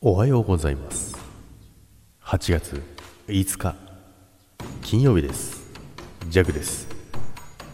[0.00, 1.18] おはようございます。
[2.22, 2.80] 8月
[3.26, 3.74] 5日
[4.80, 5.66] 金曜日です。
[6.28, 6.86] ジャグです。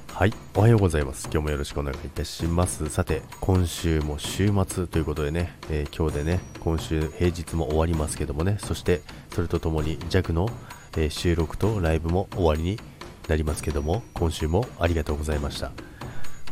[0.08, 1.28] はいおはようございます。
[1.30, 2.88] 今日もよろしくお願いいたします。
[2.88, 10.48] さて今週も週末ということでね、えー、今日でね今週平日も終わりますけどもねそしてそれとともにジャグの、
[10.96, 12.80] えー、収録とライブも終わりに
[13.28, 15.72] なりますけども今週もありがとうございました。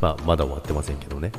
[0.03, 1.33] まあまだ終わってませんけどね。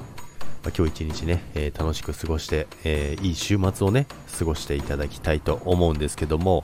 [0.64, 4.08] まあ、今日一日ね、えー、楽しく過ごして、えー、いい週末をね、
[4.40, 6.64] 過ごしていただきたいと思うんですけども、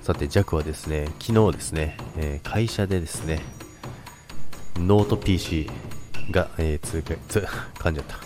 [0.00, 3.40] さて、ジャックはですね、昨日ですね、えー、会社でですね、
[4.76, 5.70] ノート PC
[6.30, 7.46] が、えー、追加、つ、
[7.78, 8.16] 噛んじゃった。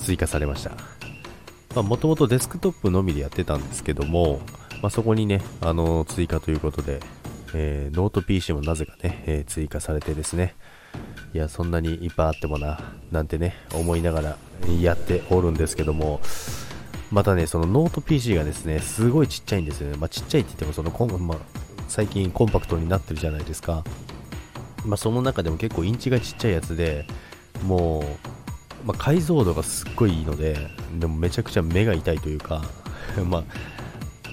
[0.00, 1.82] 追加されました。
[1.82, 4.42] もともとデスクトップのみでやってたんですけども、
[4.80, 7.00] まあ、そこにね、あの追加ということで、
[7.54, 10.54] えー、ノート PC もなぜかね、えー、追加されてですね、
[11.34, 12.78] いや、そんなにいっぱいあってもな、
[13.10, 14.36] なんてね、思いながら
[14.80, 16.20] やっておるんですけども、
[17.10, 19.96] またね、そのノート PC がですね、すごいちっちゃいんですよね。
[19.98, 21.38] まあ、ちっちゃいって言ってもそのコン、まあ、
[21.88, 23.84] 最近コンパクトになってるじゃないですか。
[24.86, 27.06] まあ、その中でも結構インチがちっちゃいやつで、
[27.66, 30.56] もう、まあ、解像度がすっごいいいので、
[30.98, 32.62] でもめちゃくちゃ目が痛いというか、
[33.28, 33.44] まあ、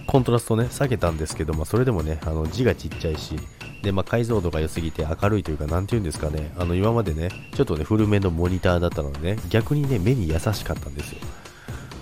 [0.07, 3.35] コントラストね、下げたんですけど、まあ、それでもね、あの字がちっちゃいし、
[3.81, 11.19] で、まあ、解像度が良すぎて明るいというか、なんて言うんですかね、あの、今までね、ちょっとね、古めのモニターだったのでね、逆にね、目に優しかったんですよ。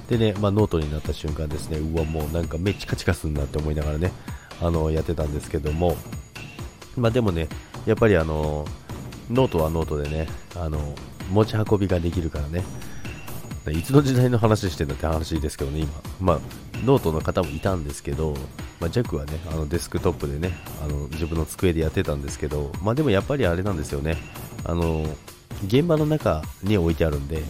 [0.09, 4.11] でね、まあ、ノートになった瞬間ですね、うわ、もうなんか目チカチカすんなって思いながらね、
[4.61, 5.97] あの、やってたんですけども、
[6.95, 7.47] まあ、でもね、
[7.85, 8.65] やっぱりあの、
[9.29, 10.95] ノートはノートでね、あの、
[11.31, 12.63] 持ち運びができるからね、
[13.71, 15.91] いつの時代の話してんだって話ですけどね、今。
[16.19, 16.39] まあ、
[16.85, 18.35] ノートの方もいたんですけど、
[18.79, 20.53] まあ、ジャックはね、あのデスクトップでね、
[20.83, 24.17] あの自分の机でやってたんですけど、まあでもやっぱりあれなんですよね、
[24.63, 25.05] あの、
[25.65, 27.43] 現場の中に置いてあるんで、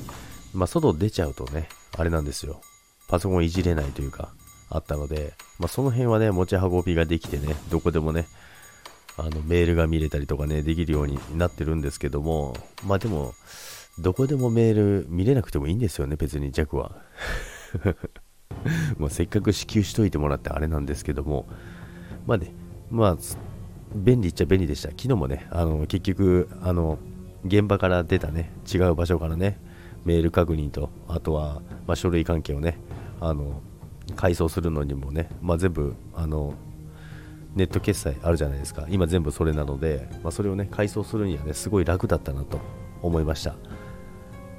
[0.53, 2.61] まあ外出ちゃうとね、あれなんですよ。
[3.07, 4.33] パソコンいじれないというか、
[4.69, 8.27] あったので、まあその辺はね、持ち運びができてね、どこでもね、
[9.17, 13.33] あのメールが見れたりとかね、できるようになってるんですけども、まあでも、
[13.99, 17.01] どこでもメール見れなくてもいいんですよね、別にジャックは。
[18.97, 21.45] まあせっかく支給しといてもらってあれなんですけども、
[22.25, 22.53] まあね、
[22.89, 23.17] まあ、
[23.95, 24.89] 便利っちゃ便利でした。
[24.89, 26.97] 昨日もね、あの結局、あの
[27.45, 29.59] 現場から出たね、違う場所からね、
[30.05, 32.77] メール確認と、あとは、まあ、書類関係をね、
[33.19, 33.61] あの
[34.15, 36.53] 改装するのにもね、まあ、全部あの
[37.55, 42.59] ネット決済あるじゃないですか、今全部それなので、まあ、それをね改装するにはねすごい楽だったなと
[43.01, 43.55] 思いました。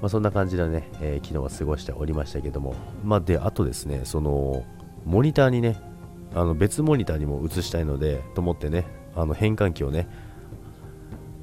[0.00, 4.64] まあ、そんな感じでね、えー、昨日は過ごしておりましたけども、まあ、で、あとですね、その、
[5.04, 5.81] モニターにね、
[6.34, 10.08] あの別モニターにも映したいので、と思ってね、あの変換器をね、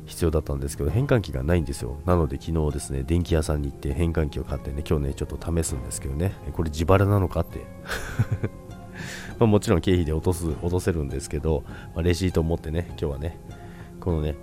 [0.05, 1.99] 必要だったんですけど、変換器がないんですよ。
[2.05, 7.65] なので昨日ですね、電気屋さんに行って変換器を買ってね、今日ね、ちょっと試すんですけどね、これ自腹なのかって。
[9.39, 11.63] まもちろん経費で落とす、落とせるんですけど、
[11.93, 13.37] まあ、レシートを持ってね、今日はね、
[13.99, 14.35] このね、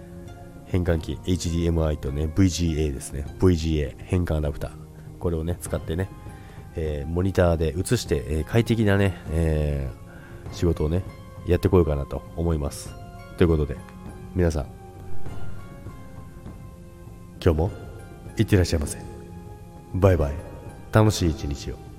[0.72, 3.26] 変換器 HDMI とね VGA ですね。
[3.38, 4.70] VGA 変換アダプター。
[5.18, 6.08] これをね使ってね、
[6.74, 11.04] えー、モニターで映して、えー、快適なね、えー、仕事をね
[11.46, 12.90] やってこようかなと思います。
[13.36, 13.76] ということで
[14.34, 14.66] 皆さん
[17.44, 17.70] 今日も
[18.38, 18.98] いってらっしゃいませ。
[19.94, 20.32] バイバイ。
[20.90, 21.91] 楽しい一日を。